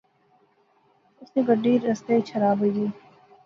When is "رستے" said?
1.85-2.13